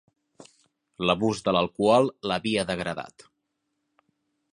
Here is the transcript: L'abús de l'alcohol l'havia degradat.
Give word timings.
L'abús 1.09 1.43
de 1.47 1.53
l'alcohol 1.55 2.09
l'havia 2.31 2.63
degradat. 2.71 3.27